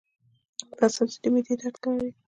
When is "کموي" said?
1.83-2.11